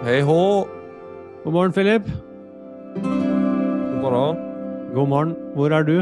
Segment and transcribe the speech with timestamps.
[0.00, 0.66] Hej hå!
[1.44, 2.06] God morgen, Philip.
[2.94, 4.36] God morgen.
[4.94, 5.34] God morgen.
[5.54, 5.96] Hvor er du?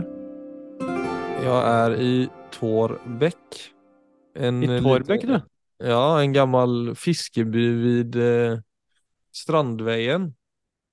[1.43, 2.13] Jeg er i
[2.55, 3.59] Tårbekk.
[4.39, 5.39] I Tårbekk, du?
[5.83, 8.59] Ja, en gammel fiskeby vid eh,
[9.35, 10.33] Strandveien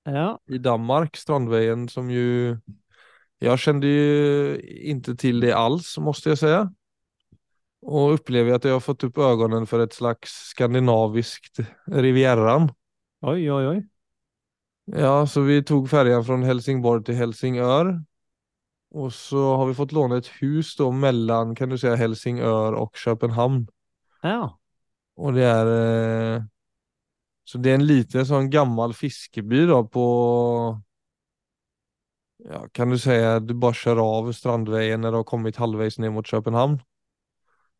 [0.06, 0.36] Ja.
[0.50, 1.16] i Danmark.
[1.18, 2.56] Strandveien som jo
[3.42, 4.56] Jeg kjente jo
[4.94, 6.52] ikke til det alls, måste jeg si.
[7.86, 11.60] Og opplever at jeg har fått opp øynene for et slags skandinavisk
[11.92, 12.70] Rivieran.
[13.26, 13.82] Oi, oi, oi.
[14.84, 18.02] Ja, så vi tog färjan från Helsingborg till Helsingör.
[18.90, 22.96] Och så har vi fått låna ett hus då mellan, kan du säga, Helsingör och
[22.96, 23.66] Köpenhamn.
[24.22, 24.58] Ja.
[25.16, 25.66] Och det är
[26.36, 26.42] eh,
[27.44, 30.82] Så det är en liten sån gammal fiskeby då på
[32.36, 36.10] Ja, kan du säga du bara kör av Strandvägen när du har kommit halvvägs ner
[36.10, 36.80] mot Köpenhamn.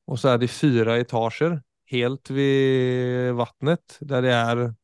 [0.04, 4.74] Och så är det fyra etager helt vid vattnet där det är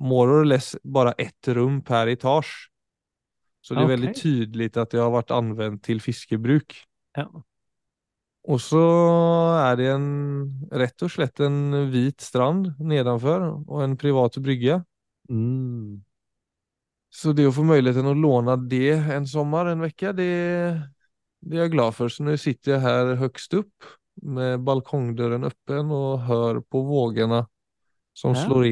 [0.00, 2.68] more or less bara ett rum per etage.
[3.62, 3.94] Så det er okay.
[3.96, 6.76] veldig tydelig at det har vært anvendt til fiskebruk.
[7.16, 7.26] ja.
[8.50, 8.82] Og så
[9.54, 10.06] er det en
[10.74, 14.80] rett og slett en vit strand nedenfor, og en privat brygge.
[15.30, 16.02] Mm.
[17.12, 20.32] Så det å få muligheten å låne det en sommer, en vecka, det,
[21.38, 22.10] det er jeg glad for.
[22.10, 23.92] Så nå sitter jeg her høyest opp
[24.26, 27.44] med balkongdøren åpen og hører på vågorna
[28.16, 28.42] som Ja.
[28.42, 28.66] slår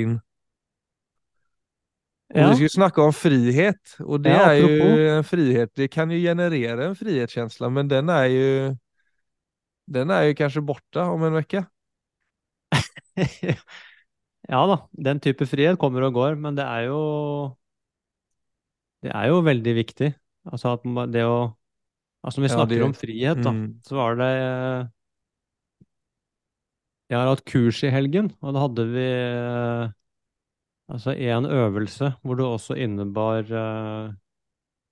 [2.30, 2.48] Och Ja.
[2.48, 5.70] vi ska ju snacka om frihet och det Ja, är ju en frihet.
[5.74, 8.76] Det kan ju generera en frihetskänsla men den är ju
[9.86, 11.64] den är ju kanske borta om en vecka.
[14.48, 17.00] ja da, den type frihet kommer og går, men det er jo
[19.02, 20.10] Det er jo veldig viktig.
[20.52, 21.56] Altså at det å
[22.22, 23.80] Altså når vi Ja, snakker det- om frihet, da, Mm.
[23.82, 24.90] så var det
[27.10, 29.92] Jeg har hatt kurs i helgen, og da hadde vi
[30.90, 34.12] altså en øvelse hvor det også innebar eh,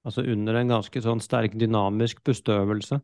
[0.06, 2.96] Altså under en ganske sånn sterk dynamisk pusteøvelse.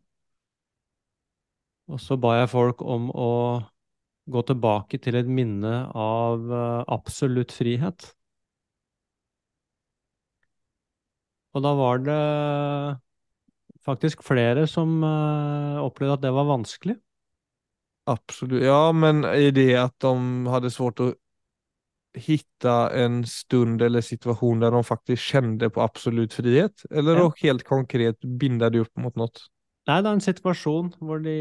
[1.93, 3.33] Og så ba jeg folk om å
[4.33, 8.07] gå tilbake til et minne av eh, absolutt frihet.
[11.55, 12.21] Og da var det
[13.85, 16.97] faktisk flere som eh, opplevde at det var vanskelig.
[18.09, 18.65] Absolutt.
[18.65, 20.15] Ja, men i det at de
[20.53, 21.21] hadde svårt att
[22.15, 26.87] hitta en stund eller situasjon der de faktisk kjente på absolutt frihet?
[26.91, 27.25] Eller Ja.
[27.25, 29.31] å helt konkret binde det opp mot noe?
[29.89, 31.35] Nei, det er en situasjon hvor de,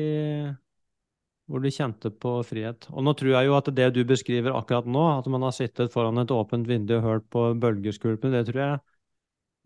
[1.47, 2.87] hvor de kjente på frihet.
[2.91, 5.91] Og nå tror jeg jo at det du beskriver akkurat nå, at man har sittet
[5.93, 8.79] foran et åpent vindu og hørt på bølgeskulpen det tror jeg,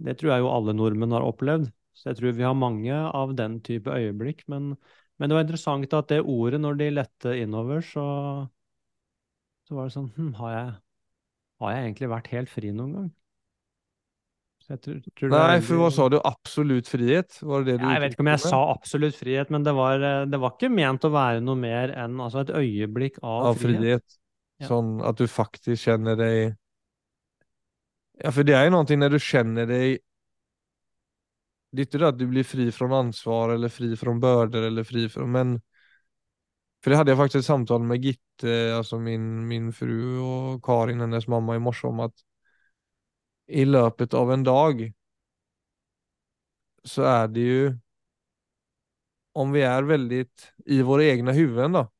[0.07, 1.69] det tror jeg jo alle nordmenn har opplevd.
[1.97, 4.43] Så jeg tror vi har mange av den type øyeblikk.
[4.51, 4.75] Men,
[5.17, 8.05] men det var interessant at det ordet, når de lette innover, så,
[9.67, 10.75] så var det sånn hm, har jeg,
[11.61, 13.07] har jeg egentlig vært helt fri noen gang?
[14.67, 16.17] Tror, tror Nei, Nej, för sa du?
[16.23, 17.37] Absolutt frihet?
[17.41, 20.01] Var det det du jeg vet ikke om jeg sa absolutt frihet, men det var,
[20.03, 23.61] eh, det var ikke ment å være noe mer enn altså et øyeblikk av, Av
[23.61, 23.79] frihet.
[23.79, 24.17] frihet.
[24.59, 24.67] Ja.
[24.67, 26.57] Sån att du faktisk kjenner deg
[28.17, 29.99] Ja, for det er jo noe når du kjenner deg
[31.71, 34.83] Det er ikke det at du blir fri fra ansvar eller fri fra børder, eller
[34.83, 35.59] fri fra Men...
[36.83, 40.99] För det hade jag faktiskt ett samtal med Gitte, alltså min, min fru och Karin,
[40.99, 42.15] hennes mamma i morse om att
[43.47, 44.93] i löpet av en dag
[46.83, 47.77] så är det ju
[49.31, 51.91] om vi är väldigt i våra egna huvuden då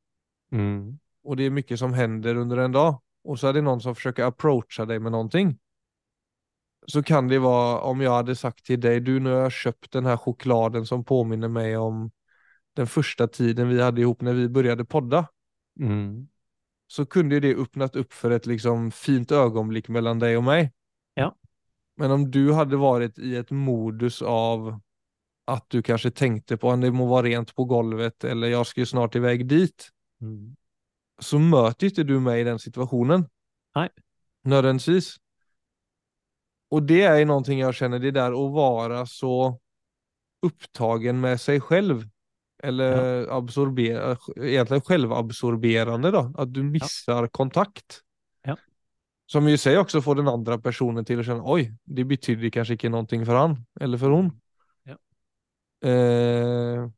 [0.52, 0.98] Mm.
[1.22, 3.94] och det är mycket som händer under en dag och så är det någon som
[3.94, 5.58] försöker approacha dig med någonting.
[6.86, 9.92] Så kan det vara om jag hade sagt till dig, du nu har jag köpt
[9.92, 12.10] den här chokladen som påminner mig om
[12.78, 15.28] den första tiden vi hade ihop när vi började podda.
[15.80, 16.28] Mm.
[16.86, 20.72] Så kunde ju det öppnat upp för ett liksom fint ögonblick mellan dig och mig.
[21.14, 21.36] Ja.
[21.96, 24.80] Men om du hade varit i ett modus av
[25.44, 28.80] att du kanske tänkte på att det må vara rent på golvet eller jag ska
[28.80, 29.88] ju snart iväg dit.
[30.20, 30.56] Mm.
[31.18, 33.28] så möter inte du mig i den situationen.
[33.74, 33.88] Nej.
[34.44, 35.16] Nödvändigtvis.
[36.70, 39.60] Och det är någonting jag känner, det där att vara så
[40.42, 42.08] upptagen med sig själv.
[42.62, 48.00] Eller absorbera, egentligen självabsorberande då, att du missar kontakt.
[48.42, 48.56] Ja.
[49.26, 52.74] Som ju sig också får den andra personen till att känna, oj, det betyder kanske
[52.74, 54.40] inte någonting för han eller för hon.
[54.82, 54.96] Ja.
[55.88, 56.90] Eh,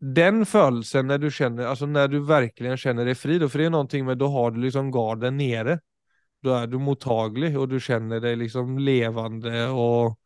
[0.00, 3.64] den födelsen när du känner, alltså när du verkligen känner dig fri då, för det
[3.64, 5.80] är någonting med, då har du liksom garden nere.
[6.42, 10.18] Då är du mottaglig och du känner dig liksom levande och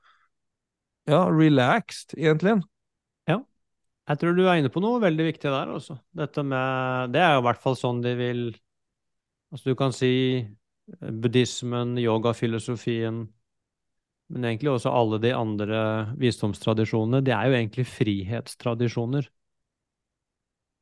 [1.05, 2.63] ja, relaxed egentligen.
[4.09, 5.99] Jeg tror du er inne på noe veldig viktig der også.
[6.17, 8.47] Dette med Det er jo i hvert fall sånn de vil
[9.53, 10.45] Altså du kan si
[11.01, 13.23] buddhismen, yogafilosofien,
[14.29, 15.79] men egentlig også alle de andre
[16.21, 19.29] visdomstradisjonene, det er jo egentlig frihetstradisjoner.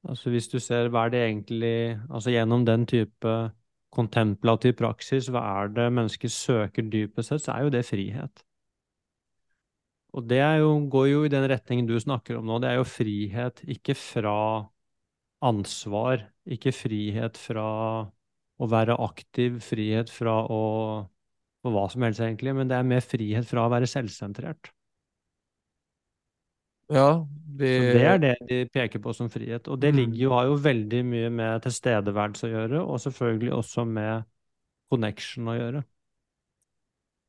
[0.07, 1.77] Altså hvis du ser hva er det egentlig
[2.11, 3.37] Altså gjennom den type
[3.95, 8.46] kontemplativ praksis, hva er det mennesker søker dypest sett, så er jo det frihet.
[10.17, 12.59] Og det jo, går jo i den retningen du snakker om nå.
[12.65, 14.37] Det er jo frihet ikke fra
[15.45, 16.23] ansvar,
[16.57, 17.65] ikke frihet fra
[18.57, 20.63] å være aktiv, frihet fra å
[21.67, 24.71] for hva som helst, egentlig, men det er mer frihet fra å være selvsentrert.
[26.89, 27.27] Ja,
[27.59, 29.69] det Så det er det de peker på som frihet.
[29.69, 29.97] Og det Mm.
[29.97, 34.25] ligger jo, har jo veldig mye med tilstedeværelse å gjøre, og selvfølgelig også med
[34.91, 35.85] connection å gjøre.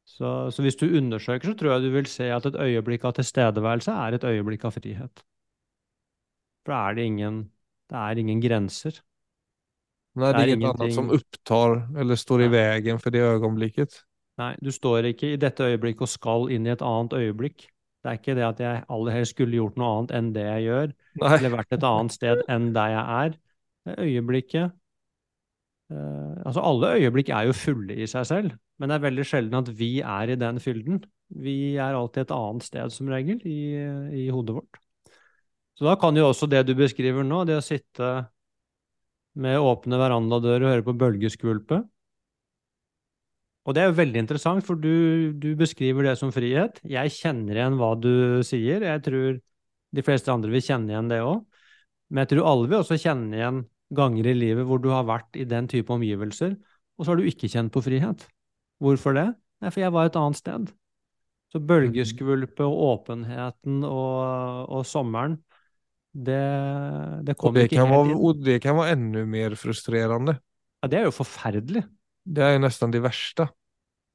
[0.08, 3.18] Så, så hvis du undersøker, så tror jeg du vil se at et øyeblikk av
[3.18, 5.24] tilstedeværelse er et øyeblikk av frihet.
[6.64, 7.42] For da er det ingen,
[7.92, 9.02] det er ingen grenser.
[10.18, 12.82] Nei, det det er ingenting annet som opptar eller står i Nei.
[12.90, 14.04] for för det øyeblikket.
[14.38, 17.68] Nei, du står ikke i dette øyeblikket og skal inn i et annet øyeblikk.
[18.04, 20.64] Det er ikke det at jeg aller helst skulle gjort noe annet enn det jeg
[20.70, 21.32] gjør, Nei.
[21.38, 23.38] eller vært et annet sted enn der jeg er.
[23.88, 24.72] Er øyeblikket
[25.92, 29.60] eh, Altså, alle øyeblikk er jo fulle i seg selv, men det er veldig sjelden
[29.60, 31.02] at vi er i den fylden.
[31.34, 33.60] Vi er alltid et annet sted, som regel, i,
[34.24, 34.80] i hodet vårt.
[35.78, 38.12] Så da kan jo også det du beskriver nå, det å sitte
[39.38, 41.86] med åpne verandadører og høre på bølgeskvulpet,
[43.68, 46.80] og det er jo veldig interessant, for du, du beskriver det som frihet.
[46.88, 48.86] Jeg kjenner igjen hva du sier.
[48.86, 49.42] Jeg tror
[49.98, 51.42] de fleste andre vil kjenne igjen det òg.
[52.08, 53.60] Men jeg tror alle vil også kjenne igjen
[53.98, 56.56] ganger i livet hvor du har vært i den type omgivelser,
[56.96, 58.24] og så har du ikke kjent på frihet.
[58.84, 59.28] Hvorfor det?
[59.64, 60.72] Nei, for jeg var et annet sted.
[61.54, 65.38] Så bølgeskvulpet og åpenheten og, og sommeren,
[66.12, 66.42] det,
[67.28, 68.18] det kom det, ikke helt inn.
[68.18, 70.38] Og det kan være enda mer frustrerende.
[70.82, 71.86] Ja, det er jo forferdelig.
[72.28, 73.48] Det er jo nesten det verste.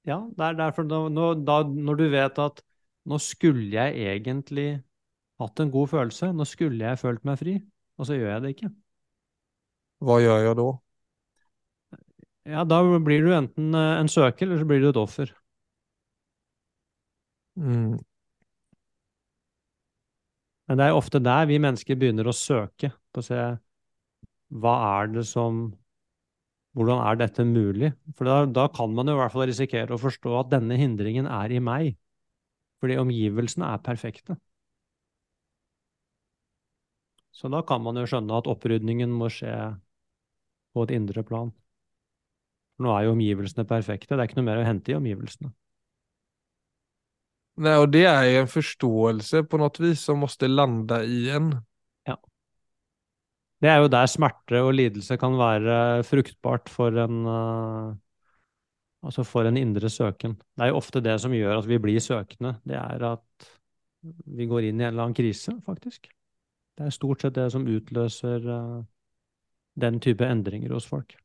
[0.06, 2.62] Ja, det er derfor nå, da, når du vet at
[3.08, 4.68] nå skulle jeg egentlig
[5.42, 7.56] hatt en god følelse, nå skulle jeg følt meg fri,
[7.98, 8.72] og så gjør jeg det ikke.
[10.02, 10.68] Hva gjør jeg då?
[12.44, 15.30] Ja, da blir du enten eh, en søker, eller så blir du et offer.
[17.56, 17.98] Mm.
[20.68, 23.38] Men det er ofte der vi mennesker begynner å søke, på å se
[24.62, 25.70] hva er det som
[26.72, 27.90] Hvordan er dette mulig?
[28.16, 31.26] For da, da kan man jo i hvert fall risikere å forstå at denne hindringen
[31.28, 31.98] er i meg,
[32.80, 34.38] fordi omgivelsene er perfekte.
[37.36, 39.52] Så da kan man jo skjønne at opprydningen må skje
[40.72, 41.52] på et indre plan.
[42.82, 45.52] Nå er jo omgivelsene perfekte, det er ikke noe mer å hente i omgivelsene.
[47.62, 51.52] Nei, og det er jo en forståelse på noe vis som måtte lande i en.
[53.62, 57.92] Det er jo der smerte og lidelse kan være fruktbart for en uh,
[59.02, 60.36] Altså for en indre søken.
[60.38, 62.52] Det er jo ofte det som gjør at vi blir søkende.
[62.62, 63.46] Det er at
[64.30, 66.06] vi går inn i en eller annen krise, faktisk.
[66.78, 68.84] Det er stort sett det som utløser uh,
[69.74, 71.16] den type endringer hos folk.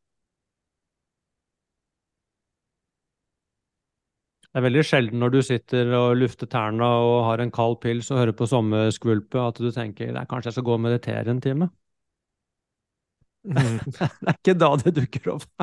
[4.58, 8.08] Det er veldig sjelden når du sitter og lufter tærne og har en kald pils
[8.10, 11.42] og hører på sommerskvulpet, at du tenker er kanskje jeg skal gå og meditere en
[11.46, 11.68] time.
[13.46, 13.78] Mm.
[13.94, 15.46] Det er ikke da det dukker opp.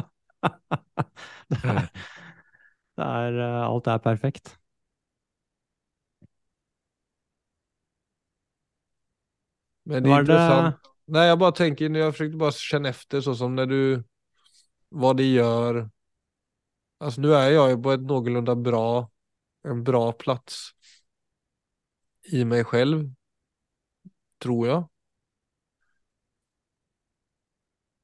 [1.50, 1.90] det er,
[2.94, 4.54] det er eh, Alt er perfekt.
[9.90, 10.64] Men det er interessant.
[10.64, 10.90] det- intressant.
[11.06, 14.04] Nej, jag bara tänker, jag försökte bara känna efter så som når du,
[14.90, 15.90] Hva de gör.
[16.98, 19.10] Alltså nu är jag ju på ett någorlunda bra,
[19.64, 20.70] en bra plats
[22.32, 23.14] i mig själv,
[24.38, 24.88] tror jag.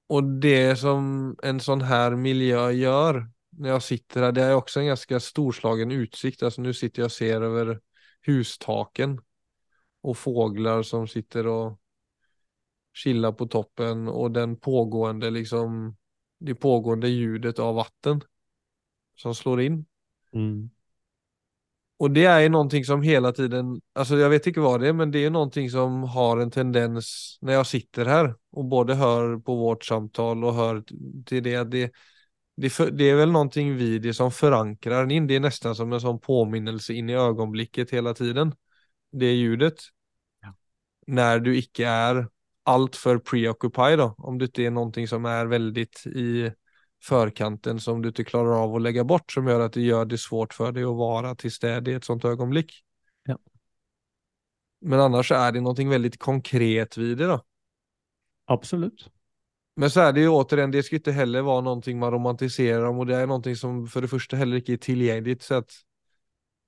[0.06, 4.80] Och det som en sån här miljö gör när jag sitter här, det är också
[4.80, 6.42] en ganska storslagen utsikt.
[6.42, 7.80] Alltså nu sitter jag och ser över
[8.26, 9.20] hustaken
[10.00, 11.80] och fåglar som sitter och
[12.92, 15.96] chillar på toppen och den pågående liksom
[16.38, 18.20] det pågående ljudet av vatten
[19.20, 19.84] som slår in.
[20.32, 20.70] Mm.
[21.98, 24.92] Och det är ju någonting som hela tiden, alltså jag vet inte vad det är,
[24.92, 29.36] men det är någonting som har en tendens när jag sitter här och både hör
[29.36, 30.84] på vårt samtal och hör
[31.26, 31.92] till det, det,
[32.56, 35.92] det, det är väl någonting vid det som förankrar en in, det är nästan som
[35.92, 38.54] en sån påminnelse in i ögonblicket hela tiden.
[39.12, 39.74] Det ljudet.
[40.42, 40.54] Ja.
[41.06, 42.28] När du icke är
[42.62, 46.52] allt för preoccupied då, om det inte är någonting som är väldigt i
[47.02, 50.18] förkanten som du inte klarar av att lägga bort som gör att det gör det
[50.18, 52.84] svårt för dig att vara till städ i ett sånt ögonblick.
[53.24, 53.38] Ja.
[54.80, 57.44] Men annars är det någonting väldigt konkret vid det då.
[58.44, 59.10] Absolut.
[59.76, 62.98] Men så är det ju återigen, det ska inte heller vara någonting man romantiserar om
[62.98, 65.72] och det är någonting som för det första heller inte är tillgängligt så att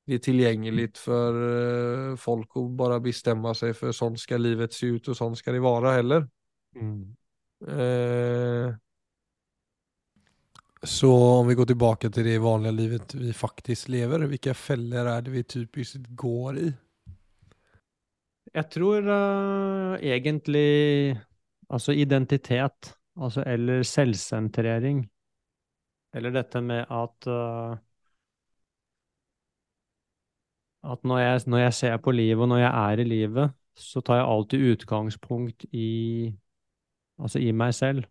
[0.06, 4.86] det är tillgängligt för eh, folk att bara bestämma sig för sånt ska livet se
[4.86, 6.28] ut och sånt ska det vara heller.
[6.76, 7.16] Mm.
[7.68, 8.74] Eh,
[10.84, 11.10] så
[11.40, 15.34] om vi går tilbake til det vanlige livet vi faktisk lever, hvilke feller er det
[15.34, 16.70] vi typisk går i?
[18.52, 21.14] Jeg tror uh, egentlig
[21.70, 25.06] altså identitet, altså eller selvsentrering,
[26.14, 27.78] eller dette med at uh,
[30.82, 34.00] at når jeg, når jeg, ser på livet, og når jeg er i livet, så
[34.00, 36.32] tar jeg alltid utgangspunkt i
[37.22, 38.04] altså i meg selv.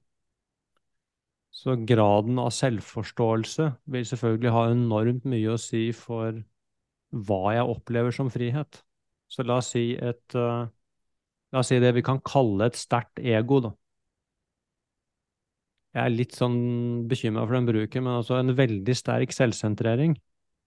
[1.52, 6.40] Så graden av selvforståelse vil selvfølgelig ha enormt mye å si for
[7.12, 8.80] hva jeg opplever som frihet.
[9.32, 10.68] Så la oss si et uh,
[11.52, 13.74] La oss si det vi kan kalle et sterkt ego, da.
[15.92, 16.54] Jeg er litt sånn
[17.12, 20.14] bekymra for den bruken, men altså en veldig sterk selvsentrering.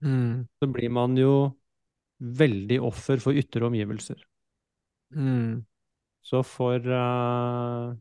[0.05, 0.45] Mm.
[0.61, 1.55] Så blir man jo
[2.21, 4.21] veldig offer for ytre omgivelser.
[5.17, 5.65] Mm.
[6.25, 7.97] Så for uh,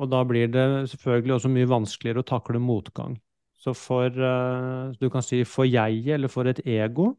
[0.00, 3.18] Og da blir det selvfølgelig også mye vanskeligere å takle motgang.
[3.62, 7.12] Så for uh, Du kan si for jeg eller for et ego,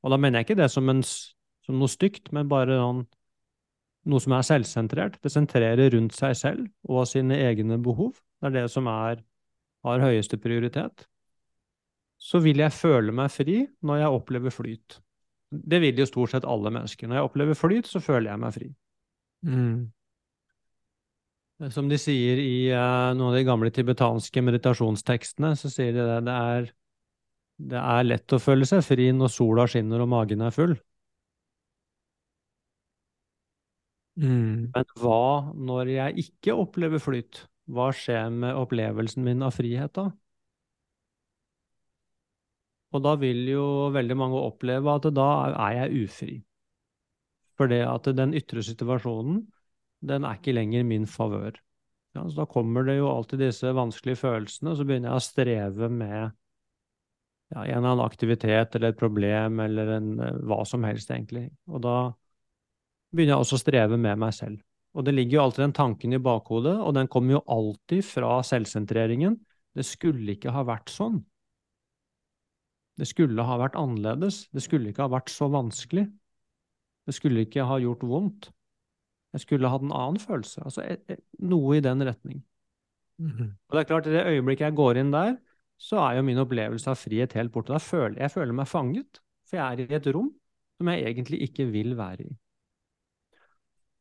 [0.00, 3.02] og da mener jeg ikke det som, en, som noe stygt, men bare noen,
[4.08, 5.18] noe som er selvsentrert.
[5.20, 8.14] Det sentrerer rundt seg selv og sine egne behov.
[8.40, 9.20] Det er det som er,
[9.84, 11.04] har høyeste prioritet.
[12.20, 15.00] Så vil jeg føle meg fri når jeg opplever flyt.
[15.50, 17.08] Det vil jo stort sett alle mennesker.
[17.08, 18.68] Når jeg opplever flyt, så føler jeg meg fri.
[19.44, 19.90] Mm.
[21.68, 26.20] Som de sier i uh, noen av de gamle tibetanske meditasjonstekstene, så sier de det,
[26.24, 26.70] det er,
[27.74, 30.72] det er lett å føle seg fri når sola skinner og magen er full.
[34.20, 34.72] Mm.
[34.72, 37.44] Men hva når jeg ikke opplever flyt?
[37.70, 40.08] Hva skjer med opplevelsen min av frihet da?
[42.90, 43.64] Og da vil jo
[43.94, 45.30] veldig mange oppleve at da
[45.68, 46.34] er jeg ufri.
[47.60, 49.44] For det at den ytre situasjonen,
[50.00, 51.58] den er ikke lenger min favør.
[52.16, 55.26] Ja, så da kommer det jo alltid disse vanskelige følelsene, og så begynner jeg å
[55.26, 56.32] streve med
[57.50, 60.10] ja, en eller annen aktivitet eller et problem eller en,
[60.48, 61.48] hva som helst, egentlig.
[61.70, 61.96] Og da
[63.14, 64.60] begynner jeg også å streve med meg selv.
[64.98, 68.40] Og det ligger jo alltid den tanken i bakhodet, og den kommer jo alltid fra
[68.46, 69.36] selvsentreringen.
[69.76, 71.20] Det skulle ikke ha vært sånn.
[72.98, 74.48] Det skulle ha vært annerledes.
[74.50, 76.08] Det skulle ikke ha vært så vanskelig.
[77.06, 78.50] Det skulle ikke ha gjort vondt.
[79.34, 80.64] Jeg skulle hatt en annen følelse.
[80.66, 80.84] Altså
[81.46, 82.42] noe i den retning.
[83.20, 83.54] Mm.
[83.54, 85.36] Og det er klart, i det øyeblikket jeg går inn der,
[85.80, 87.78] så er jo min opplevelse av frihet helt borte.
[87.80, 89.20] Føler jeg føler meg fanget.
[89.48, 90.30] For jeg er i et rom
[90.80, 92.32] som jeg egentlig ikke vil være i.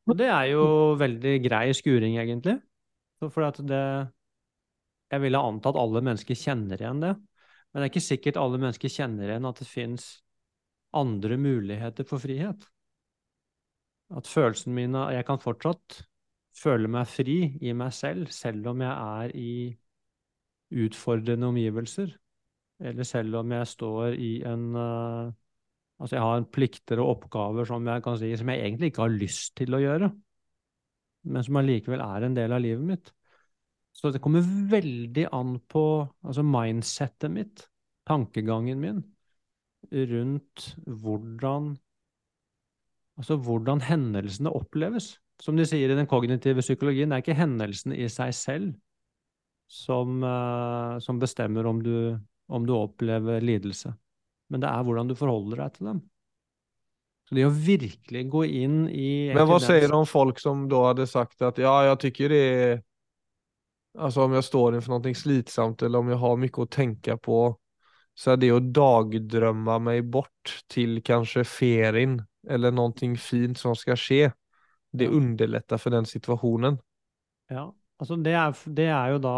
[0.10, 0.64] Og det er jo
[0.98, 2.58] veldig grei skuring, egentlig.
[3.20, 3.84] For at det
[5.10, 7.16] Jeg ville anta at alle mennesker kjenner igjen det.
[7.18, 10.04] Men det er ikke sikkert alle mennesker kjenner igjen at det fins
[10.94, 12.62] andre muligheter for frihet.
[14.18, 16.00] At følelsene mine Jeg kan fortsatt
[16.60, 19.52] føle meg fri i meg selv, selv om jeg er i
[20.86, 22.12] utfordrende omgivelser.
[22.80, 25.32] Eller selv om jeg står i en uh,
[26.00, 29.12] Altså, jeg har plikter og oppgaver som jeg kan si, som jeg egentlig ikke har
[29.12, 30.08] lyst til å gjøre,
[31.28, 33.10] men som allikevel er en del av livet mitt.
[33.92, 35.84] Så det kommer veldig an på
[36.24, 37.66] altså mindsettet mitt,
[38.08, 39.02] tankegangen min,
[39.92, 41.74] rundt hvordan
[43.20, 45.18] Altså hvordan hendelsene oppleves.
[45.40, 48.70] Som de sier i den kognitive psykologien, det er ikke hendelsene i seg selv
[49.72, 52.18] som, uh, som bestemmer om du,
[52.52, 53.94] om du opplever lidelse
[54.50, 56.04] men det er hvordan du forholder deg til dem.
[57.30, 60.88] Så det å virkelig gå inn i Men hva sier du om folk som da
[60.88, 62.80] hadde sagt at ja, jeg tycker det er
[64.00, 67.40] Altså om jeg står innenfor noe slitsomt, eller om jeg har mye å tenke på
[68.16, 72.14] så er det å dagdrømme meg bort til kanskje ferien
[72.48, 74.30] eller noe fint som skal skje,
[74.92, 76.80] det underletter underlättar for den situasjonen.
[77.50, 77.70] Ja,
[78.00, 79.38] altså det er, det er jo da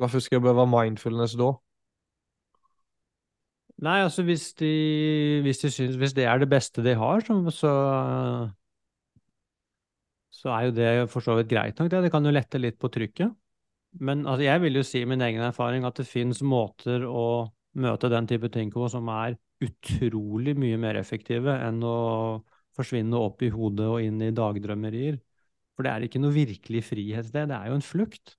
[0.00, 1.52] Hvorfor skal jeg behøve mindfulness da?
[3.82, 4.70] Nei, altså hvis de,
[5.42, 7.72] hvis de syns Hvis det er det beste de har, så, så,
[10.30, 12.02] så er jo det for så vidt greit nok, det.
[12.06, 13.34] Det kan jo lette litt på trykket.
[14.00, 18.10] Men altså, jeg vil jo si min egen erfaring at det fins måter å møte
[18.12, 21.96] den type ting på som er utrolig mye mer effektive enn å
[22.76, 25.18] forsvinne opp i hodet og inn i dagdrømmerier.
[25.76, 27.48] For det er ikke noe virkelig frihet, det.
[27.50, 28.36] Det er jo en flukt.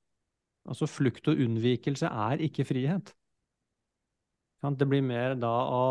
[0.69, 3.13] Altså flukt og unnvikelse er ikke frihet.
[4.63, 5.85] Det blir mer da å,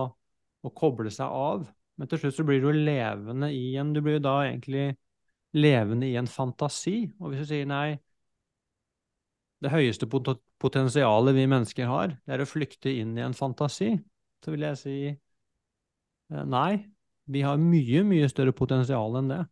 [0.65, 1.67] å, koble seg av.
[2.01, 4.95] Men til slutt så blir du levende i en Du blir jo da egentlig
[5.53, 7.11] levende i en fantasi.
[7.21, 7.99] Og hvis du sier nei,
[9.63, 13.93] det høyeste pot potensialet vi mennesker har, det er å flykte inn i en fantasi,
[14.43, 16.83] så vil jeg si eh, nei.
[17.33, 19.43] Vi har mye, mye større potensial enn det.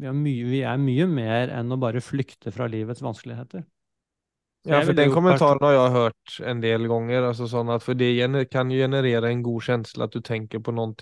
[0.00, 3.66] Vi, mye, vi er mye mer enn å bare flykte fra livets vanskeligheter.
[4.68, 7.30] Ja, for den kommentaren har jeg hørt en del ganger.
[7.30, 8.12] Altså sånn at for det
[8.52, 10.92] kan jo generere en god følelse at du tenker på noe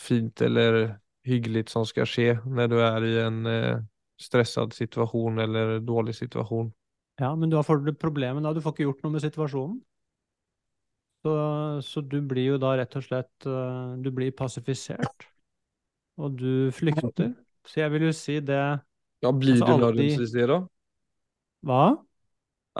[0.00, 0.96] fint eller
[1.28, 3.82] hyggelig som skal skje når du er i en eh,
[4.20, 6.72] stressad situasjon eller dårlig situasjon.
[7.20, 7.68] Ja, men du har
[8.00, 9.76] problemet da, du får ikke gjort noe med situasjonen.
[11.22, 11.32] Så,
[11.86, 15.28] så du blir jo da rett og slett eh, Du blir pasifisert.
[16.18, 17.32] Og du flykter.
[17.66, 18.58] Så jeg vil jo si det
[19.22, 19.78] Ja, blir Altså, du
[20.46, 20.60] da?
[21.62, 21.82] Hva?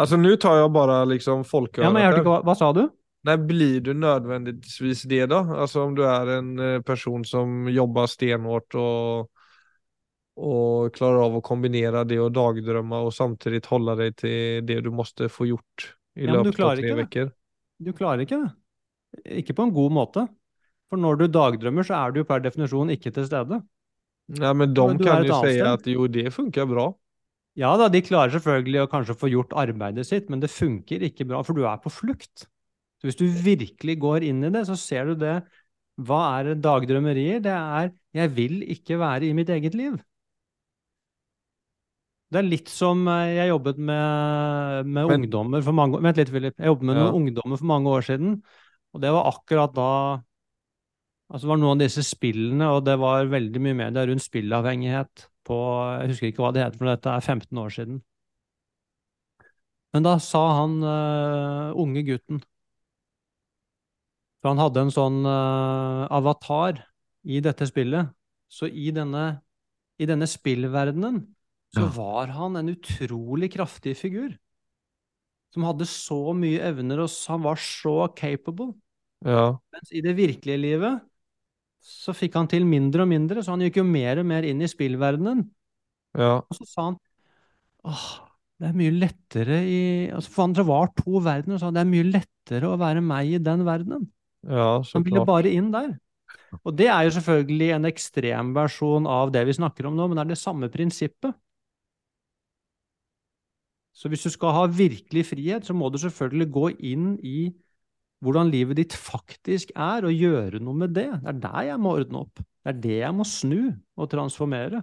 [0.02, 2.70] Altså, nå tar jeg bare liksom folköret Ja, men jeg hørte ikke hva, hva sa
[2.76, 2.82] du?
[3.28, 5.38] Nei, blir du nødvendigvis det da?
[5.62, 9.28] Altså om du er en eh, person som jobber stenhårt og,
[10.42, 14.90] og klarer av å kombinere det og dagdrømme og samtidig holde deg til det du
[14.94, 17.30] måtte få gjort i Ja, løpet av tre veckor.
[17.82, 18.52] Du klarer ikke det.
[19.42, 20.24] Ikke på en god måte.
[20.92, 23.62] For når du dagdrømmer, så er du per definisjon ikke til stede.
[24.32, 26.90] Nei, men de Men kan jo si at jo, det funker bra.
[27.58, 31.26] Ja da, de klarer selvfølgelig å kanskje få gjort arbeidet sitt, men det funker ikke
[31.28, 32.46] bra, for du er på flukt.
[33.00, 35.40] Så hvis du virkelig går inn i det, så ser du det.
[36.00, 37.42] Hva er dagdrømmerier?
[37.44, 40.00] Det er 'jeg vil ikke være i mitt eget liv'.
[42.32, 46.20] Det er litt som eh, jeg jobbet med, med Men- ungdommer for mange år Vent
[46.20, 46.54] litt, Philip.
[46.56, 47.02] Jeg jobbet med Ja.
[47.10, 48.42] noen ungdommer for mange år siden,
[48.94, 49.88] og det var akkurat da
[51.32, 55.22] Altså, det var noen av disse spillene, og det var veldig mye media rundt spillavhengighet
[55.48, 55.56] på
[56.02, 58.02] Jeg husker ikke hva det heter, for dette er 15 år siden.
[59.94, 62.42] Men da sa han uh, unge gutten
[64.42, 66.82] For han hadde en sånn uh, avatar
[67.24, 68.12] i dette spillet.
[68.52, 69.40] Så i denne,
[69.96, 71.22] i denne spillverdenen
[71.72, 74.34] så var han en utrolig kraftig figur.
[75.52, 78.72] Som hadde så mye evner, og han var så capable.
[79.24, 81.00] Ja, Mens i det virkelige livet
[81.82, 84.62] så fikk han til mindre og mindre, så han gikk jo mer og mer inn
[84.62, 85.42] i spillverdenen.
[86.18, 86.98] ja, Og så sa han
[87.88, 88.06] åh,
[88.62, 89.80] det er mye lettere i
[90.14, 93.34] altså For han var to verdener, og sa det er mye lettere å være meg
[93.34, 94.06] i den verdenen.
[94.42, 95.96] ja, så Han ville bare inn der.
[96.62, 100.18] Og det er jo selvfølgelig en ekstrem versjon av det vi snakker om nå, men
[100.20, 101.34] det er det samme prinsippet.
[103.92, 107.52] Så hvis du skal ha virkelig frihet, så må du selvfølgelig gå inn i
[108.22, 111.08] hvordan livet ditt faktisk er, og gjøre noe med det.
[111.24, 112.42] Det er der jeg må ordne opp.
[112.62, 113.58] Det er det jeg må snu
[113.98, 114.82] og transformere.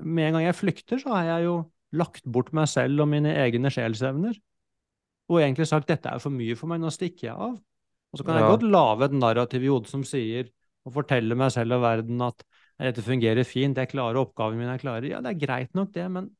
[0.00, 1.56] Med en gang jeg flykter, så har jeg jo
[2.00, 4.38] lagt bort meg selv og mine egne sjelsevner.
[5.28, 7.58] Og egentlig sagt dette er for mye for meg, nå stikker jeg av.
[8.12, 8.56] Og så kan jeg Ja.
[8.56, 10.48] godt lage et narrativ i hodet som sier,
[10.84, 12.42] og fortelle meg selv og verden at
[12.80, 16.10] dette fungerer fint, jeg klarer oppgaven min, jeg klarer Ja, det er greit nok det,
[16.10, 16.30] men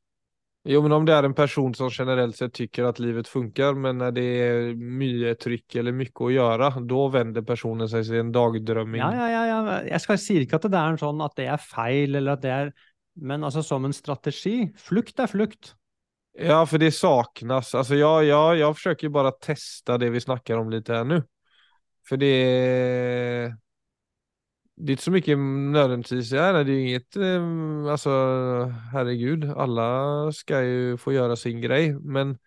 [0.63, 3.97] Jo, men om det er en person som generelt sett tycker at livet funker, men
[3.99, 8.31] når det er mye trykk eller mye å gjøre, da vender personen seg til en
[8.31, 9.01] dagdrømming.
[9.03, 9.77] Ja, ja, ja, ja.
[9.91, 12.45] Jeg skal, sier ikke at det er en sånn at det er feil, eller at
[12.45, 12.73] det er
[13.13, 15.75] Men altså, som en strategi Flukt er flukt.
[16.33, 17.75] Ja, for det saknas.
[17.91, 21.19] ja, ja, jeg forsøker jo bare å teste det vi snakker om litt her nå.
[22.07, 22.33] For det
[24.75, 25.37] det är inte så mycket
[25.71, 27.43] nödvändigtvis, ja, det är inget, eh,
[27.91, 28.09] alltså
[28.91, 32.37] herregud, alla ska ju få göra sin grej, men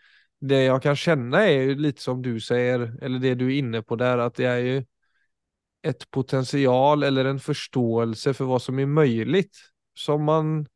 [0.41, 3.83] det jag kan känna är ju lite som du säger, eller det du är inne
[3.83, 4.85] på där, att det är ju
[5.83, 9.57] ett potential eller en förståelse för vad som är möjligt
[9.95, 10.67] som man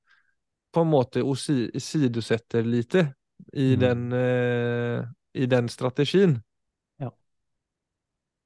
[0.72, 1.34] på en måte
[1.78, 3.14] sidosetter lite
[3.52, 3.80] i, Mm.
[3.80, 6.42] den, eh, i den strategin.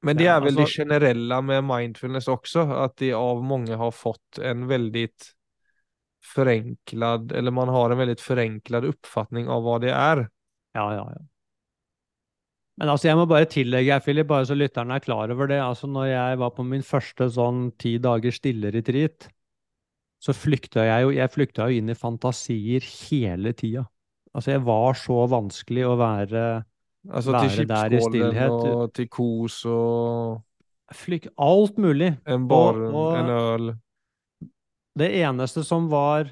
[0.05, 3.77] Men det er vel de generelle det generella med mindfulness også, at de av mange
[3.81, 5.09] har fått en veldig
[6.25, 10.27] förenklad, eller man har en veldig förenklad oppfatning av hva det er.
[10.77, 11.23] Ja, ja, ja.
[12.81, 15.61] Men altså, jeg må bare tillegge Philip, bare så lytterne er klar over det.
[15.63, 19.29] Altså, når jeg var på min første sånn ti dager stille-retreat,
[20.25, 23.85] så flykta jeg jo Jeg flykta jo inn i fantasier hele tida.
[24.35, 26.45] Altså, jeg var så vanskelig å være
[27.11, 30.43] Alltså Være til där og till kos og
[30.93, 32.19] flyk, Alt mulig.
[32.27, 33.75] en bar, og, og, en øl.
[34.99, 36.31] Det eneste som var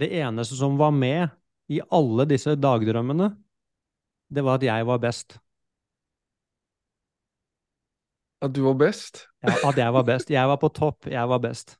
[0.00, 1.28] Det eneste som var med
[1.68, 3.36] i alle disse dagdrømmene,
[4.34, 5.38] det var at jeg var best.
[8.42, 9.28] At du var best?
[9.42, 10.30] Ja, at jeg var best.
[10.30, 11.78] Jeg var på topp, jeg var best.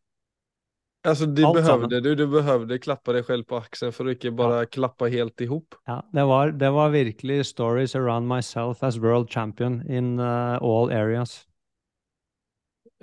[1.04, 2.02] Alltså du Allt behövde sammen.
[2.02, 4.68] du, du behövde klappa deg selv på axeln å ikke bare ja.
[4.72, 5.76] klappa helt ihop.
[5.84, 10.88] Ja, det var, det var virkelig stories around myself as world champion in uh, all
[10.88, 11.42] areas.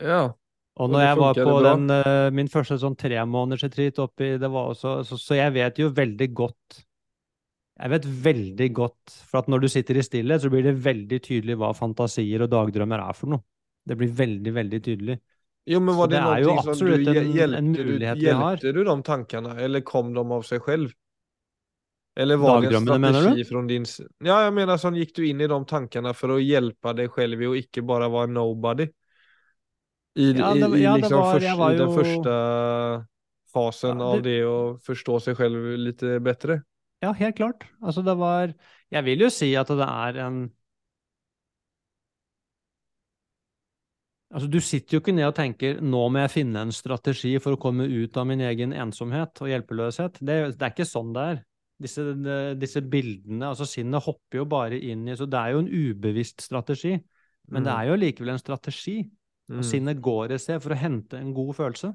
[0.01, 0.33] Ja,
[0.81, 5.01] Og når jeg var på den, uh, min første sånn tremånedersretreat oppi det var også,
[5.05, 6.79] så, så jeg vet jo veldig godt
[7.81, 11.17] Jeg vet veldig godt, for at når du sitter i stillhet, så blir det veldig
[11.25, 13.41] tydelig hva fantasier og dagdrømmer er for noe.
[13.85, 15.15] Det blir veldig, veldig tydelig.
[15.65, 18.31] Jo, men var det, det er jo absolutt som du en- en mulighet du, vi
[18.31, 18.55] har.
[18.57, 20.93] Hjelpte du de tankene, eller kom de av seg selv?
[22.15, 23.67] Eller var det en strategi du?
[23.67, 23.85] din
[24.25, 27.41] Ja, jeg mener sånn gikk du inn i de tankene for å hjelpe deg selv
[27.41, 28.89] i å ikke bare være nobody?
[30.17, 31.77] I, Ja, det- i, ja, liksom var- først, jo...
[31.77, 33.07] den første
[33.53, 36.63] fasen Ja, av det- å forstå seg selv litt bedre?
[37.01, 37.63] Ja, helt klart.
[37.81, 38.53] Altså, det var
[38.91, 40.51] Jeg vil jo si at det er en
[44.31, 47.55] Altså, du sitter jo ikke ned og tenker 'nå må jeg finne en strategi for
[47.55, 50.21] å komme ut av min egen ensomhet og hjelpeløshet'.
[50.23, 51.41] Det, det er ikke sånn det er.
[51.81, 55.63] Disse, de, disse bildene Altså, sinnet hopper jo bare inn i Så det er jo
[55.63, 56.93] en ubevisst strategi,
[57.49, 59.01] men det er jo likevel en strategi.
[59.51, 59.63] Mm.
[59.67, 61.89] sinnet går et sted for å hente en god følelse.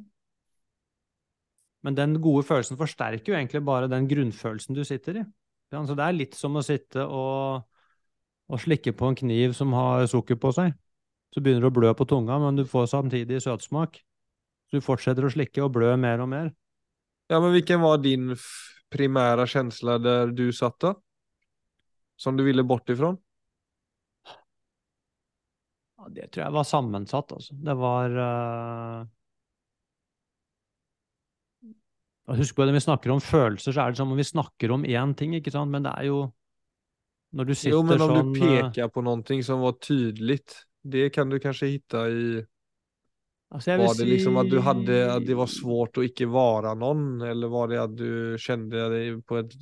[1.86, 5.24] Men den gode følelsen forsterker jo egentlig bare den grunnfølelsen du sitter i.
[5.72, 7.62] Ja, Så det er litt som å sitte og,
[8.50, 10.74] og slikke på en kniv som har sukker på seg.
[11.36, 13.98] Så begynner du å blø på tunga, men du får samtidig søtsmak.
[14.70, 16.46] Så du fortsetter å slikke og blø mer og mer.
[17.28, 18.30] Ja, men hvilken var din
[18.88, 20.94] primære følelse der du satt da?
[22.16, 23.10] Som du ville bort ifra?
[25.98, 27.56] Ja, det tror jeg var sammensatt, altså.
[27.68, 29.02] Det var uh...
[32.30, 34.24] og Husk på det, når vi snakker om følelser, så er det som om vi
[34.24, 35.68] snakker om én ting, ikke sant?
[35.74, 36.22] Men det er jo
[37.36, 40.56] Når du sitter sånn Jo, men om sånn du peker på noe som var tydligt,
[40.90, 42.44] det kan du kanskje hitta i
[43.50, 46.74] altså vil Var det liksom att du hade, att det var svårt att ikke vara
[46.74, 49.52] någon eller var det att du kände dig på ett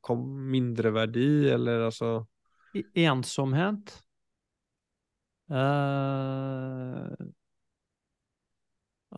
[0.00, 2.26] kom mindre verdi, eller alltså?
[2.74, 4.00] I- Ensomhet.
[5.50, 7.26] Eh,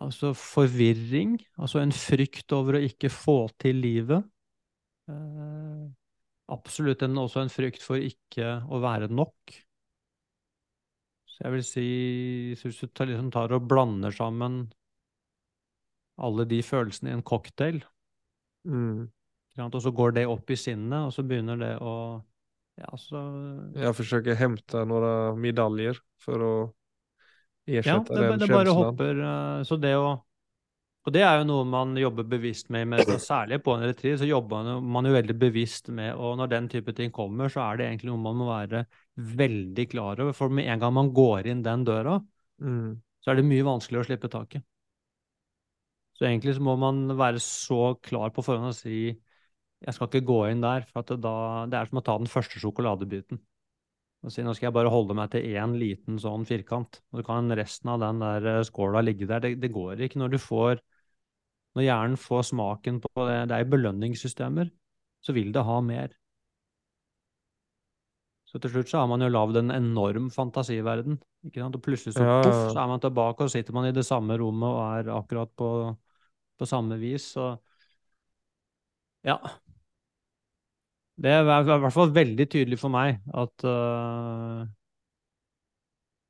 [0.00, 1.38] altså forvirring.
[1.59, 4.26] Altså en frykt over å ikke få til livet.
[5.09, 5.87] Eh,
[6.52, 9.57] absolutt en, også en frykt for ikke å være nok.
[11.37, 11.87] Så jeg vil si,
[12.57, 14.62] så hvis du tar, liksom tar og blander sammen
[16.16, 17.83] alle de følelsene i en cocktail,
[18.66, 19.09] Mm.
[19.59, 22.22] og så går det opp i sinnet, og så begynner det å
[22.77, 23.20] Ja, så
[23.72, 26.51] Jeg forsøker å hente noen medaljer for å
[27.72, 29.20] Ja, den det, den det bare hopper.
[29.22, 30.22] eh, Så det å
[31.07, 34.27] Og det er jo noe man jobber bevisst med, med særlig på en retreat, så
[34.27, 37.87] jobber man jo veldig bevisst med, og når den type ting kommer, så er det
[37.87, 38.81] egentlig noe man må være
[39.16, 42.20] veldig klar over, for med en gang man går inn den døra,
[42.61, 43.02] Mm.
[43.20, 44.64] så er det mye vanskeligere å slippe taket.
[46.16, 49.12] Så egentlig så må man være så klar på forhånd og si
[49.85, 52.31] jeg skal ikke gå inn der, for det, da, det er som å ta den
[52.33, 53.38] første sjokoladebiten.
[54.24, 57.26] Og si nå skal jeg bare holde meg til én liten sånn firkant, og så
[57.29, 59.44] kan resten av den der eh, skåla ligge der.
[59.44, 60.81] Det, det går ikke når du får
[61.76, 64.70] Når hjernen får smaken på det, det er belønningssystemer,
[65.20, 66.14] så vil det ha mer.
[68.46, 71.76] Så til slutt så har man jo lagd en enorm fantasiverden, ikke sant?
[71.78, 74.38] og plutselig så Ja, puff, så er man tilbake, og sitter man i det samme
[74.38, 75.70] rommet og er akkurat på,
[76.56, 77.32] på samme vis.
[77.35, 77.50] Så
[79.26, 79.37] ja.
[81.16, 84.62] Det er i hvert fall veldig tydelig for meg at uh,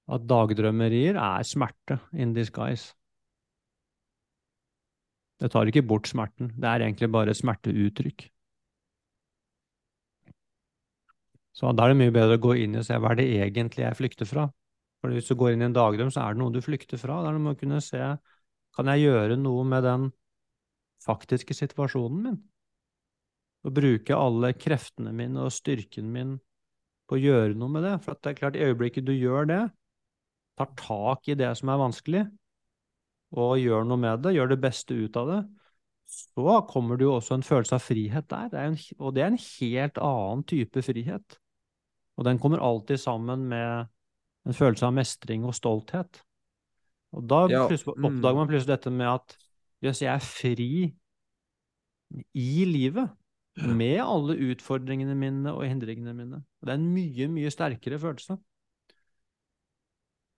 [0.07, 2.95] at dagdrømmerier er smerte in disguise.
[5.37, 8.29] Det tar ikke bort smerten, det er egentlig bare smerteuttrykk.
[11.57, 13.87] Så da er det mye bedre å gå inn og se hva er det egentlig
[13.87, 14.45] jeg flykter fra.
[15.01, 17.23] For hvis du går inn i en dagdrøm, så er det noe du flykter fra.
[17.25, 18.03] Da er du kunne se
[18.77, 20.11] kan jeg gjøre noe med den
[21.07, 22.37] faktiske situasjonen min?
[23.67, 26.37] Og bruke alle kreftene mine og styrken min
[27.09, 27.95] på å gjøre noe med det.
[28.05, 29.63] For det er klart, i øyeblikket du gjør det,
[30.61, 32.27] tar tak i det som er vanskelig,
[33.37, 35.41] og gjør noe med det, gjør det beste ut av det,
[36.07, 38.53] så kommer det jo også en følelse av frihet der.
[38.53, 41.41] Det en, og det er en helt annen type frihet.
[42.17, 43.91] Og den kommer alltid sammen med
[44.47, 46.23] en følelse av mestring og stolthet.
[47.17, 48.05] Og da Ja, mm.
[48.05, 49.37] oppdager man plutselig dette med at
[49.85, 50.71] jøss, jeg er fri
[52.35, 53.11] i livet.
[53.57, 56.43] Med alle utfordringene mine og hindringene mine.
[56.61, 58.37] Det er en mye, mye sterkere følelse.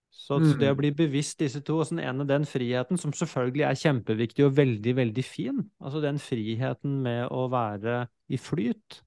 [0.09, 0.59] Så Mm.
[0.59, 3.75] det å bli bevisst disse to, og så den ene den friheten, som selvfølgelig er
[3.75, 9.01] kjempeviktig og veldig, veldig fin, altså den friheten med å være i flyt.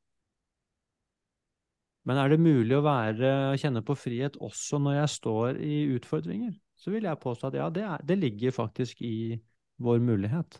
[2.09, 3.31] Men er det mulig å være,
[3.63, 6.53] kjenne på frihet også når jeg står i utfordringer?
[6.75, 9.39] Så vil jeg påstå at ja, det, er, det ligger faktisk i
[9.83, 10.59] vår mulighet.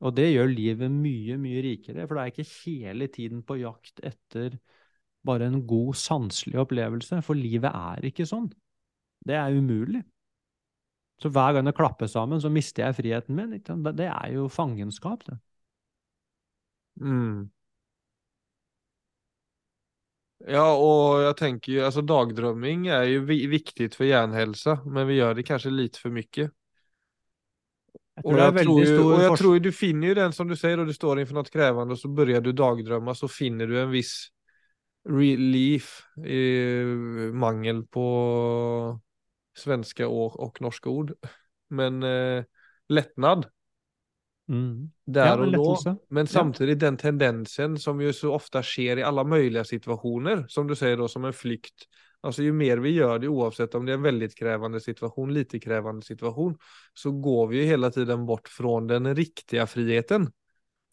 [0.00, 3.58] Og det gjør livet mye, mye rikere, for da er jeg ikke hele tiden på
[3.60, 4.56] jakt etter
[5.28, 8.48] bare en god sanselig opplevelse, for livet er ikke sånn.
[9.28, 10.00] Det er umulig.
[11.20, 13.52] Så hver gang det klapper sammen, så mister jeg friheten min.
[13.60, 15.36] Det er jo fangenskap, det.
[17.00, 17.50] Mm.
[20.48, 25.14] Ja, og jag tänker ju, alltså dagdrømming är ju viktig viktigt för hjärnhälsa, men vi
[25.14, 26.48] gjør det kanskje litt for mye.
[28.24, 30.88] Og Jeg tror jo, og jeg tror du finner jo den som du sier, og
[30.88, 34.30] du står innenfor noe krevende, og så begynner du dagdrømme, så finner du en viss
[35.08, 36.40] relief i
[37.32, 38.06] mangel på
[39.56, 41.14] svenske og, og norske ord.
[41.68, 42.44] Men eh,
[42.88, 43.48] lättnad
[44.50, 44.90] Mm.
[45.06, 49.24] Der Ja, og och Men samtidig den tendensen som jo så ofta sker i alla
[49.24, 51.86] möjliga situationer, som du sier, då som en flykt.
[52.22, 55.60] Altså, jo mer vi gjør det, oavsett om det er en veldig krevende situation, lite
[55.60, 56.56] krevende situation,
[56.94, 60.26] så går vi jo hele tiden bort från den riktige friheten.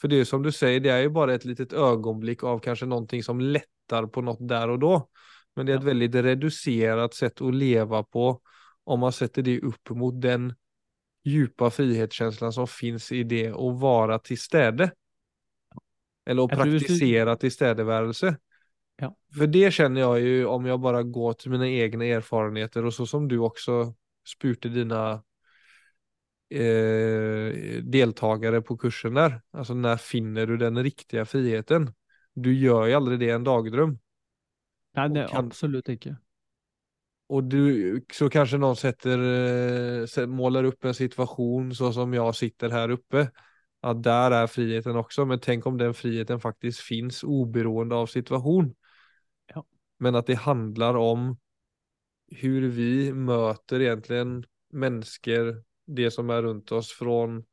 [0.01, 2.61] For det er jo som du sier, det er jo bare et litet øyeblikk av
[2.63, 5.01] kanskje noe som lättar på noe der og da,
[5.57, 8.41] Men det er et veldig redusert sett å leve på
[8.85, 10.53] om man sätter det opp mot den
[11.23, 14.91] djupa frihetskänslan som finns i det att vara till städe.
[16.25, 18.37] Eller att praktisere til tillstädevärelse.
[18.95, 19.15] Ja.
[19.37, 23.05] För det känner jag ju om jag bara går till mina egna erfarenheter och så
[23.05, 23.93] som du också
[24.27, 25.23] spurte dina
[26.49, 31.93] eh, deltagare på kursen der, Alltså när finner du den riktiga friheten?
[32.33, 33.99] Du gör ju aldrig det i en dagdröm.
[34.95, 36.17] Nei, det kan- absolutt ikke.
[37.27, 39.19] Och du, så kanske någon sätter,
[40.19, 43.31] eh, målar upp en situation så som jag sitter här uppe.
[43.81, 48.75] Att där är friheten också, men tänk om den friheten faktiskt finns oberoende av situation.
[49.53, 49.65] Ja.
[49.99, 51.37] Men att det handlar om
[52.31, 57.43] hur vi möter egentligen människor, det som är runt oss från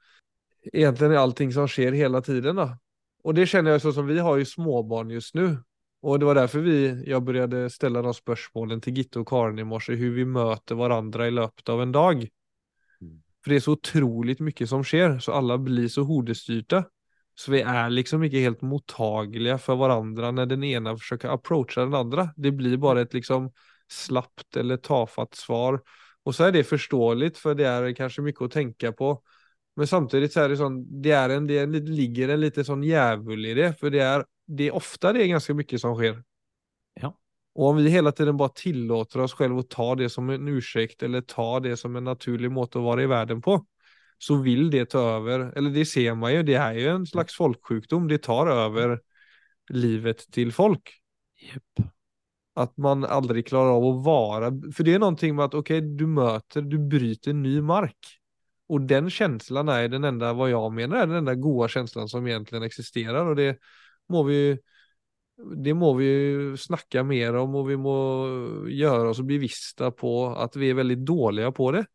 [0.73, 2.57] egentligen allting som sker hela tiden.
[2.57, 2.79] Då.
[3.23, 5.57] Och det känner jag så som vi har ju småbarn just nu.
[6.05, 9.65] Och det var därför vi, jag började ställa de spørsmålene til Gitte og Karen i
[9.65, 12.27] morse, hur vi møter hverandre i løpet av en dag.
[13.41, 16.83] For det er så utrolig mye som skjer, så alle blir så hodestyrte.
[17.33, 21.81] Så vi er liksom ikke helt mottagelige for hverandre når den ene forsøker å approache
[21.81, 22.27] den andre.
[22.37, 23.49] Det blir bare et liksom
[23.89, 25.81] slapt eller tafatt svar.
[26.29, 29.15] Og så er det forståelig, for det er kanskje mye å tenke på.
[29.75, 32.43] Men samtidig så er det sånn, det er en, det är en, det ligger en
[32.45, 35.81] lite sånn djävul i det, for det er, det er ofte det er ganske mye
[35.83, 36.21] som sker.
[37.03, 37.11] Ja.
[37.55, 41.09] Og om vi hele tiden bare tillater oss selv å ta det som en unnskyldning,
[41.09, 43.59] eller ta det som en naturlig måte å være i verden på,
[44.23, 45.51] så vil det ta over.
[45.57, 48.99] eller det ser man jo, det er jo en slags folksjukdom, det tar over
[49.75, 50.93] livet til folk.
[51.43, 51.87] Yep.
[52.63, 56.07] At man aldri klarer av å være For det er noe med at ok, du
[56.07, 58.15] møter, du bryter ny mark.
[58.67, 62.27] Och den känslan är den enda, vad jag menar, är den enda goda känslan som
[62.27, 63.59] egentligen existerar och det
[64.09, 64.59] må vi
[65.37, 68.29] det må vi ju snacka mer om och vi må
[68.69, 71.87] göra oss bevissta på att vi är väldigt dåliga på det.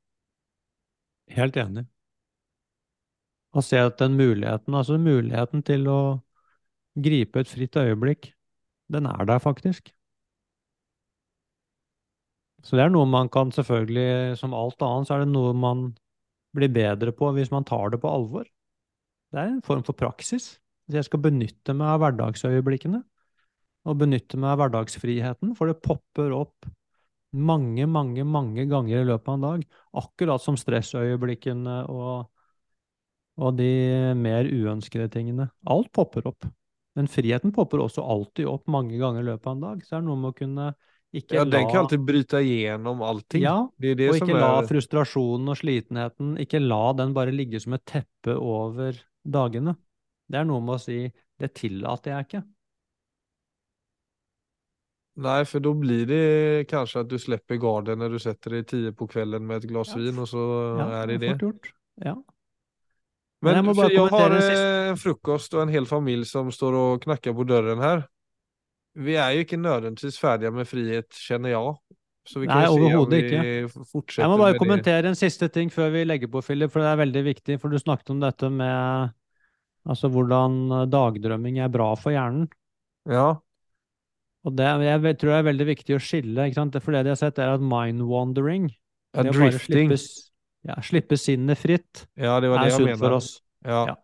[1.27, 1.86] Helt enig.
[3.55, 6.01] Og se at den muligheten, altså muligheten til å
[6.99, 8.34] gripe et fritt øyeblikk,
[8.91, 9.89] den er der faktisk.
[12.62, 15.88] Så det er noe man kan selvfølgelig, som alt annet, så er det noe man
[16.55, 18.47] blir bedre på hvis man tar det på alvor.
[19.29, 20.55] Det er en form for praksis.
[20.89, 23.03] Så jeg skal benytte meg av hverdagsøyeblikkene,
[23.89, 26.65] og benytte meg av hverdagsfriheten, for det popper opp
[27.29, 29.65] mange, mange, mange ganger i løpet av en dag,
[30.01, 32.25] akkurat som stressøyeblikkene og,
[33.38, 33.69] og de
[34.17, 35.51] mer uønskede tingene.
[35.69, 36.49] Alt popper opp.
[36.97, 39.99] Men friheten popper også alltid opp mange ganger i løpet av en dag, så det
[40.01, 40.71] er noe med å kunne
[41.15, 43.41] ikke Ja, la den kan alltid bryte igjennom allting.
[43.41, 44.67] Ja, det det og ikke la er...
[44.69, 49.76] frustrasjonen og slitenheten, ikke la den bare ligge som et teppe over dagene.
[50.30, 51.02] Det er noe med å si
[51.39, 52.43] det tillater jeg ikke.
[55.19, 58.91] Nei, for da blir det kanskje at du slipper garden når du setter deg tio
[58.95, 59.98] på kvelden med et glas Ja.
[60.00, 60.43] vin og så
[60.80, 61.74] Ja, er det det gjort.
[62.06, 62.15] Ja.
[63.41, 66.52] Men Men jeg, bara har en frokost og en frukost och en hel familie som
[66.52, 68.08] står og knakker på døren här.
[68.95, 71.75] Vi er jo ikke nødvendigvis ferdige med frihet kjenner jeg.
[72.30, 74.17] Så vi kan Nei, se om ikke.
[74.19, 75.12] Jeg må bare kommentere det.
[75.13, 77.60] en siste ting før vi legger på, Philip, for det er veldig viktig.
[77.62, 79.13] For du snakket om dette med
[79.89, 82.49] altså hvordan dagdrømming er bra for hjernen.
[83.10, 83.39] Ja,
[84.45, 86.45] Og det, jeg tror jeg er veldig viktig å skille.
[86.47, 86.78] ikke sant?
[86.84, 88.69] For det de har sett, er at mind wandering,
[89.15, 89.89] ja det å bare drifting.
[89.89, 93.41] slippe, ja, slippe sinnet fritt, Ja, det var det er sunt for oss.
[93.65, 93.82] Ja.
[93.89, 93.95] Ja.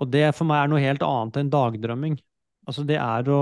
[0.00, 2.18] Og det for meg er noe helt annet enn dagdrømming.
[2.66, 3.40] Altså det er å,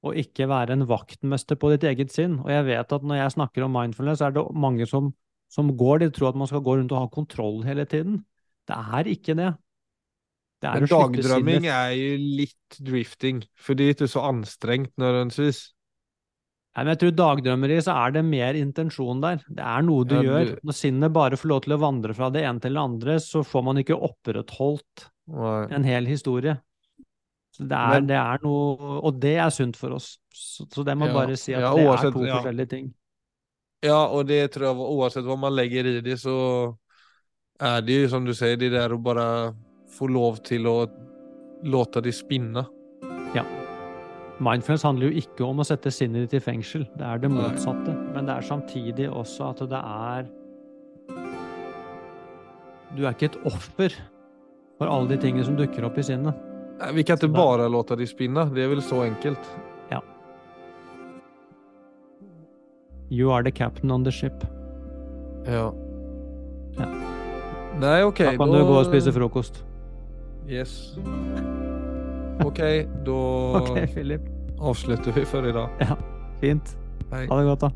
[0.00, 2.38] å ikke være en vaktmester på ditt eget sinn.
[2.40, 5.10] Og jeg vet at når jeg snakker om mindfulness, er det mange som,
[5.52, 8.22] som går, de tror at man skal gå rundt og ha kontroll hele tiden.
[8.68, 9.50] Det er ikke det.
[10.60, 10.88] Det er Men å
[11.72, 15.62] er jo lite drifting, fordi det er så anstrengt nødvendigvis.
[16.70, 19.40] Nei, men jeg tror dagdrømmeri så er det mer intensjon der.
[19.48, 20.52] Det er noe du Ja, gjør.
[20.62, 23.42] Når sinnet bare får lov til å vandre fra det ene til det andre, så
[23.42, 25.64] får man ikke opprettholdt Nei.
[25.74, 26.60] en hel historie.
[27.60, 30.14] Det er, det er noe Og det er sunt for oss.
[30.32, 32.90] Så, så det må Ja, bare si at ja, det er to forskjellige ting.
[33.84, 36.34] Ja, og det tror jeg oavsett hva man legger i det, så
[37.60, 39.24] er det jo som du sier, det der å bare
[39.92, 40.76] få lov til å
[41.64, 42.64] låte det spinne.
[43.36, 43.44] Ja.
[44.40, 47.40] Mindfulness handler jo ikke om å sette sinnet ditt i fengsel, det er det Nei.
[47.40, 47.96] motsatte.
[48.14, 50.30] Men det er samtidig også at det er
[52.96, 53.94] Du er ikke et offer
[54.80, 56.49] for alle de tingene som dukker opp i sinnet.
[56.80, 59.50] Nej, Vi kan ikke bare låte de spinne, det er vel så enkelt.
[63.10, 64.44] You are the captain on the ship.
[65.46, 65.72] Ja.
[66.78, 66.86] Ja.
[67.80, 68.18] Nei, ok.
[68.18, 69.64] Da kan du gå og spise frokost.
[70.48, 70.94] Yes.
[72.44, 72.60] Ok,
[73.06, 73.16] da
[73.60, 74.18] okay,
[74.60, 75.82] avslutter vi for i dag.
[75.82, 75.96] Ja,
[76.40, 76.76] Fint.
[77.10, 77.26] Hei.
[77.26, 77.70] Ha det godt, da.